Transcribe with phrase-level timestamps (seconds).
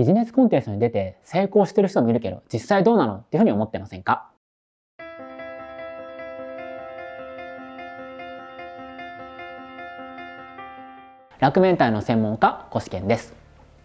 [0.00, 3.16] ビジネスコンテストに出て成功してる人もいるけど、実際どうなの？
[3.16, 4.30] っていうふうに思ってませんか？
[11.38, 13.34] 楽面体の専門家、コシケンです。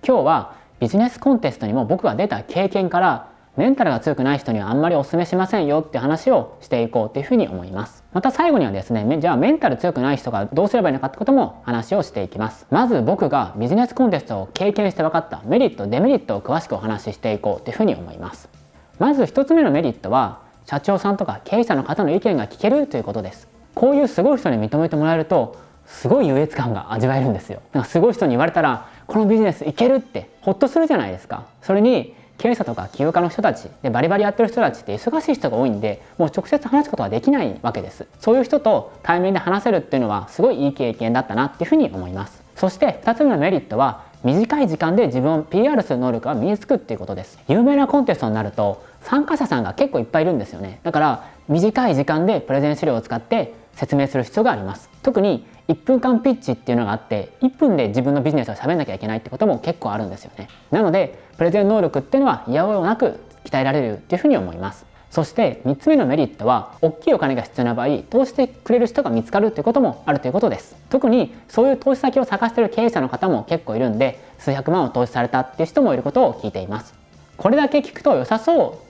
[0.08, 8.04] 今日はビジネスコンテストにも僕が出た経験からメンタルが強くない人にはあんまりお勧めしませんよって話をしていこうっていうふうに思います。
[8.12, 12.68] また最後にはですね、じゃあメンタル強くない人がどうすればいいのかってことも話をしていきます。
[12.70, 18.50] まず僕がビジネスコンテストを経験して分かったメリット、デメリットを詳しくお話ししていこうっていうふうに思います。
[19.00, 23.48] まず一つ目のメリットは、社長さんとか経営者の方の意見が聞けるということです。
[23.74, 27.62] こういうすごい人に認めてもらえると、すごい優越感が味わえるんですよ。
[27.72, 31.44] なんかすごい人に言われたら、このビジネスいけるってほっとするじゃないですか。
[31.62, 38.06] それに経営者とか起業家の人たちでバリバリやってる人たちって忙しい人が多いんでもう直接話すことはできないわけです。
[38.20, 42.44] そういう人と対面で話せるっていうのはすごいいい経験だったなっていうふうに思います。
[42.56, 47.38] そして2つ目のメリットは短い時間で自分を PR する能力が身につくっていうことです。
[47.48, 50.80] 有名なコンテストになると参加者さんが結構いっぱいいるんですよね。
[50.82, 54.90] だから短い時間でプレゼン資料を使って説明する必要があります。
[55.04, 60.48] 特に1分間ピッチっていうのがあって1分で自分のビジネスを喋んなきゃいけないってことも結構あるんですよね。
[60.72, 64.88] なのでプレゼン能力っていうのはいやおなく鍛えられるっていうふうに思います。
[65.16, 70.76] そして3つ目のメリットは大きいお金が必要な場合投資してくれる人が見つかるということもあるということです。
[70.90, 76.94] 特にそういう投資先を探してる経営者の方も結構いるんで数百万を投資されたっていう人もいることを聞いています。
[77.38, 78.82] これだけ聞くと良さそ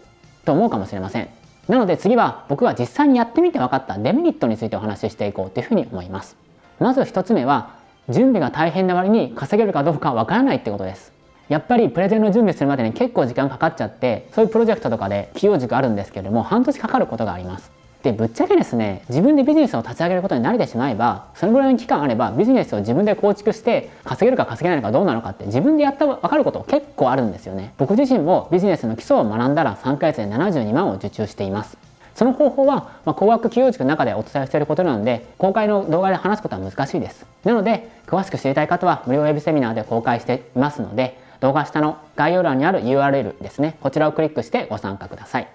[0.43, 1.29] うと思うかもしれません。
[1.67, 6.37] なので次は僕が実際にやってみて分かったデメリットについてお話ししていこうというふうに思います。
[6.79, 7.75] まず1つ目は
[8.09, 11.13] 準備が大変な割に稼げるかどうかわからないってことです。
[11.47, 17.71] やっぱりプレゼンの準備するまでに結構時間かかっちゃってそういうプロジェクトとかで企業軸あるんですけれども半年かかることがあります。
[18.05, 27.73] でぶっちゃけですね自分でビジネスを立ち上げることに慣れてしまえばそのぐらいの期間あればビジネスを自分で構築して稼げるか稼げないのかどうなのかって自分でやった分かること結構あるんですよね。
[27.77, 31.77] 僕自身もビジネスの基礎を学んだら3ヶ月で72万を受注しています。
[32.13, 37.25] その方法は、まあ、高額企業塾の中でお伝えしていることなので公開の動画で話すことは難しいです。
[37.43, 43.77] なので詳しく知りたい方は無料ウェブセミナーで公開していますので動画下の概要欄にある URL ですね。
[43.79, 45.47] こちらをクリックしてご参加ください。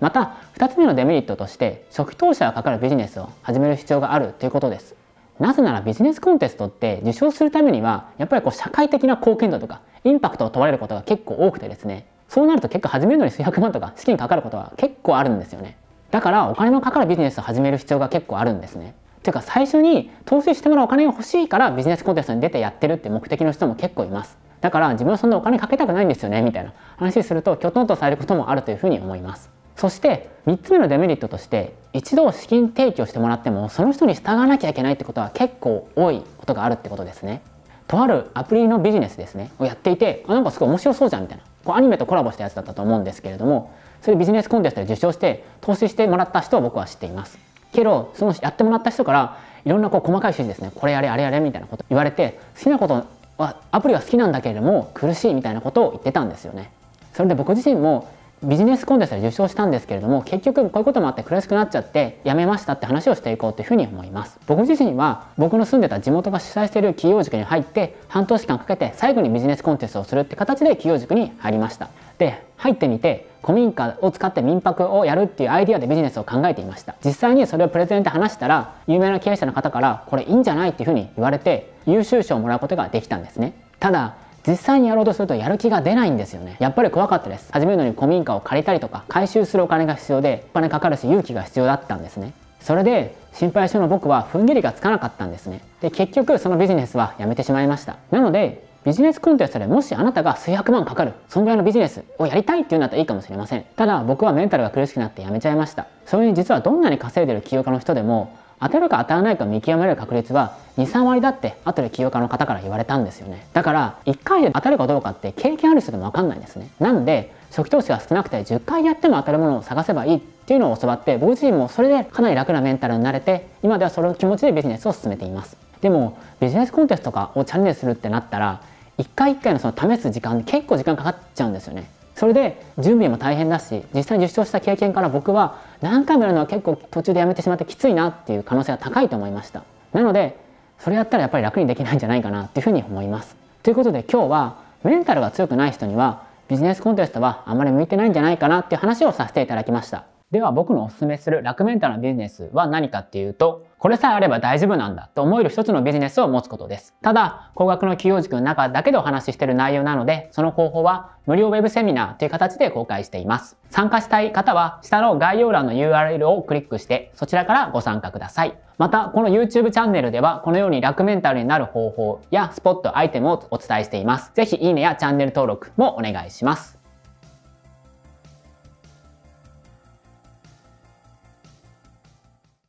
[0.00, 4.94] また2つ目のデメリットとして初期投資がかかるビジネスを始める必要があるということです。
[5.38, 15.76] なぜならビジネスコンテストって受賞するためにはやっぱりこう社会的な貢献度とかインパクトを問われることが結構多くてですねそうなると結構始めるのに数百万とか資金かかることは結構あるんですよね
[16.12, 18.94] だからお金のかかるビジネスを始める必要が結構あるんですね。
[19.24, 24.36] ていうか最初に投資してもらうお金が欲しいからビジネスコンテストに出てやってるって目的の人も結構います。
[24.60, 29.50] だから自分はそんなお金かけたくないんですよねみたいな話するときょとんとされることもあるというふうに思います。
[29.76, 37.42] そして3つ目のデメリットとして一度資金提供してもらってもその人に従わなきゃいけないってことは結構多いことがあるってことですね。
[37.86, 47.38] とあるアプリのビジネスですねをやっていてあなんかすごい面白そうじゃんみたいなこうアニメとコラボしたやつだったと思うんですけれどもそれビジネスコンテストで受賞して投資してもらった人を僕は知っています
[47.74, 50.72] けどそのやってもらった人からいろんなこう細かい指示ですね。
[50.74, 56.70] これやれあれやれみたいなこと言われて好きなことはアプリは好きなんだけれども苦しいみたいなことを言ってたんですよね。
[57.12, 58.08] それで僕自身も
[58.42, 64.38] ビジネスコンテストで受賞したんですけれども結局こういうこともあって苦しくなっちゃって辞めましたって話をしていこうというふうに思います。
[64.46, 71.88] 僕自身は僕の住んでた地元が主催している企業塾に入って半年間かけて最後にビジネスコンテストをするって形で企業塾に入りました。
[72.18, 76.94] で入ってみて古民家を使って民泊をやるっていうアイディアでビジネスを考えていました。
[77.04, 83.52] 実際にそれをプレゼンで話したら有名な経営者の方からこれいいんじゃないっていうふうに言われて優秀賞をもらうことができたんですね。
[83.80, 84.14] ただ
[84.46, 86.56] 実際にやろうとするとやる気が出ないんですよね。
[86.58, 87.50] やっぱり怖かったです。
[87.52, 92.32] 始めるのに古民家を借りたりとか回収するお金が必要でお金かかるし勇気が必要だったんですね。
[92.60, 95.60] それで心配性の僕は踏ん切りがつかなかったんですね。
[95.82, 97.96] で結局そのビジネスはやめてしまいました。
[98.10, 103.64] なのでビジネスコンテストでもしあなたが数百万かかるそんぐらいのビジネスをやりたいっていうんだったらいいかもしれません。
[103.76, 105.86] ただ僕はメンタルが苦しくなってやめちゃいました。
[106.04, 113.46] それに実はどんなに稼いでる起業家の人でも当たるか当たらないか見極める確率は23割だって後で起業家の方から言われたんですよね。
[113.54, 116.68] だから1回で当たるかどうかって経験ある人でも分かんないんですね。
[116.78, 125.56] なんで初期投資が少なくて10回やっても当たるものを探せばいいっていうのを教わって僕自身もそれでかなり楽なメンタルになれて今ではその気持ちでビジネスを進めています。
[125.80, 128.62] でもビジネスコンテストとかをチャレンジするってなったら
[128.98, 131.88] 一回一回のその試す時間結構時間かかっちゃうんですよね。
[132.14, 139.64] それで準備も大変だし実際に受賞した経験から僕は何回もやるのは結構途中でやめてしまってきついなっていう可能性が高いと思いました。
[139.92, 140.38] なので
[140.78, 143.36] それやったらやっぱり楽にできないんじゃないかなっていうふうに思います。
[143.62, 150.04] ということで今日はメンタルが強くない人にはビジネスコンテストはあまり向いてないんじゃないかなっていう話をさせていただきました。
[150.34, 156.92] では僕のおすすめする楽メンタルなビジネスは何かっていうと、これさえあれば大丈夫なんだと思える一つのビジネスを持つことです。
[157.02, 163.56] ただ、高額の企業塾の中だけでお話ししている内容なので、その方法は無料ウェブセミナーという形で公開しています。
[163.70, 168.58] 参加したい方は、下の概要欄の URL をクリックして、そちらからご参加ください。
[168.76, 174.32] また、この YouTube チャンネルでは、このように楽メンタルになる方法やスポット、アイテムをお伝えしています。
[174.34, 176.83] ぜひ、いいねやチャンネル登録もお願いします。